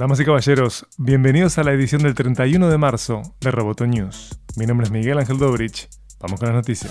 [0.00, 4.30] Damas y caballeros, bienvenidos a la edición del 31 de marzo de Roboto News.
[4.56, 5.90] Mi nombre es Miguel Ángel Dobrich.
[6.18, 6.90] Vamos con las noticias.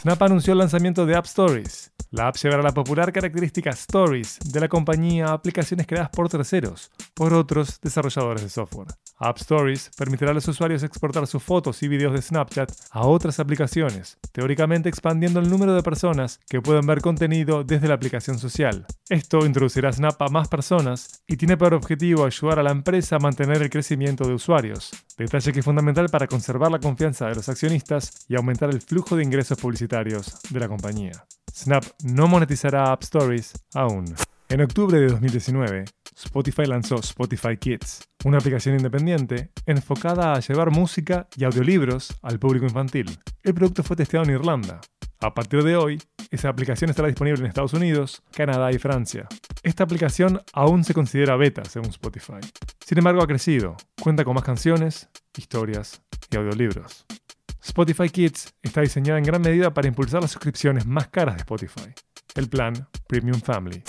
[0.00, 1.89] Snap anunció el lanzamiento de App Stories.
[2.12, 6.90] La app llevará la popular característica Stories de la compañía a aplicaciones creadas por terceros,
[7.14, 8.88] por otros desarrolladores de software.
[9.20, 13.38] App Stories permitirá a los usuarios exportar sus fotos y videos de Snapchat a otras
[13.38, 18.86] aplicaciones, teóricamente expandiendo el número de personas que pueden ver contenido desde la aplicación social.
[19.08, 23.20] Esto introducirá Snap a más personas y tiene por objetivo ayudar a la empresa a
[23.20, 27.48] mantener el crecimiento de usuarios, detalle que es fundamental para conservar la confianza de los
[27.48, 31.12] accionistas y aumentar el flujo de ingresos publicitarios de la compañía.
[31.60, 34.06] Snap no monetizará App Stories aún.
[34.48, 35.84] En octubre de 2019,
[36.16, 42.64] Spotify lanzó Spotify Kids, una aplicación independiente enfocada a llevar música y audiolibros al público
[42.64, 43.18] infantil.
[43.42, 44.80] El producto fue testeado en Irlanda.
[45.20, 49.28] A partir de hoy, esa aplicación estará disponible en Estados Unidos, Canadá y Francia.
[49.62, 52.40] Esta aplicación aún se considera beta según Spotify.
[52.82, 53.76] Sin embargo, ha crecido.
[54.00, 57.04] Cuenta con más canciones, historias y audiolibros.
[57.62, 61.92] Spotify Kids está diseñada en gran medida para impulsar las suscripciones más caras de Spotify,
[62.34, 63.82] el plan Premium Family.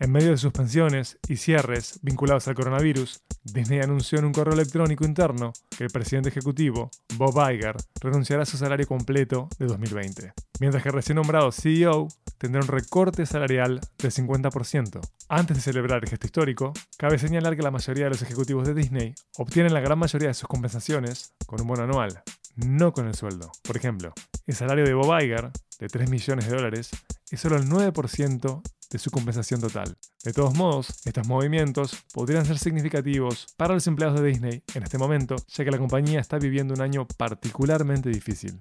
[0.00, 5.04] En medio de suspensiones y cierres vinculados al coronavirus, Disney anunció en un correo electrónico
[5.04, 10.82] interno que el presidente ejecutivo, Bob Iger, renunciará a su salario completo de 2020, mientras
[10.82, 15.00] que el recién nombrado CEO tendrá un recorte salarial del 50%.
[15.28, 18.74] Antes de celebrar el gesto histórico, cabe señalar que la mayoría de los ejecutivos de
[18.74, 22.22] Disney obtienen la gran mayoría de sus compensaciones con un bono anual,
[22.56, 23.50] no con el sueldo.
[23.62, 24.12] Por ejemplo,
[24.46, 26.90] el salario de Bob Iger, de 3 millones de dólares,
[27.30, 29.96] es solo el 9% de su compensación total.
[30.24, 34.98] De todos modos, estos movimientos podrían ser significativos para los empleados de Disney en este
[34.98, 38.60] momento, ya que la compañía está viviendo un año particularmente difícil.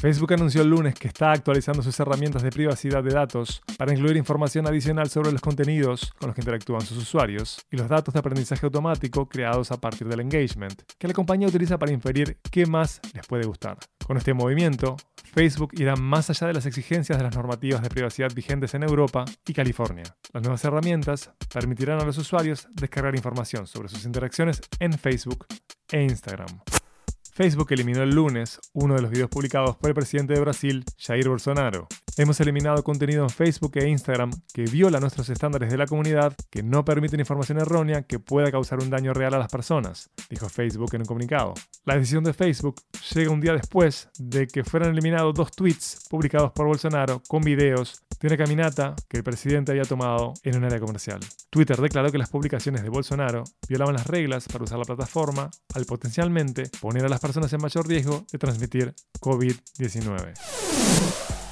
[0.00, 4.16] Facebook anunció el lunes que está actualizando sus herramientas de privacidad de datos para incluir
[4.16, 8.20] información adicional sobre los contenidos con los que interactúan sus usuarios y los datos de
[8.20, 13.00] aprendizaje automático creados a partir del engagement, que la compañía utiliza para inferir qué más
[13.12, 13.76] les puede gustar.
[14.06, 14.96] Con este movimiento,
[15.34, 19.24] Facebook irá más allá de las exigencias de las normativas de privacidad vigentes en Europa
[19.48, 20.04] y California.
[20.32, 25.44] Las nuevas herramientas permitirán a los usuarios descargar información sobre sus interacciones en Facebook
[25.90, 26.60] e Instagram.
[27.38, 31.28] Facebook eliminó el lunes uno de los videos publicados por el presidente de Brasil, Jair
[31.28, 31.86] Bolsonaro.
[32.16, 36.64] Hemos eliminado contenido en Facebook e Instagram que viola nuestros estándares de la comunidad, que
[36.64, 40.92] no permiten información errónea que pueda causar un daño real a las personas, dijo Facebook
[40.94, 41.54] en un comunicado.
[41.84, 42.82] La decisión de Facebook
[43.14, 48.02] llega un día después de que fueran eliminados dos tweets publicados por Bolsonaro con videos
[48.20, 51.20] de una caminata que el presidente había tomado en un área comercial.
[51.50, 55.84] Twitter declaró que las publicaciones de Bolsonaro violaban las reglas para usar la plataforma al
[55.84, 60.34] potencialmente poner a las personas en mayor riesgo de transmitir COVID-19.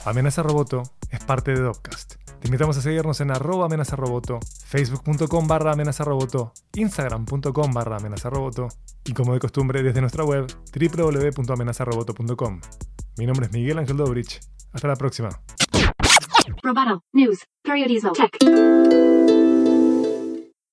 [0.05, 2.15] Amenaza Roboto es parte de Dopcast.
[2.41, 8.69] Te invitamos a seguirnos en arroba amenazaroboto, facebook.com barra amenazaroboto, instagram.com barra amenazaroboto
[9.05, 12.61] y como de costumbre desde nuestra web www.amenazaroboto.com.
[13.17, 14.41] Mi nombre es Miguel Ángel Dobrich.
[14.73, 15.31] Hasta la próxima.
[16.63, 17.03] Roboto.
[17.13, 17.45] News.
[17.63, 19.16] Periodismo Tech.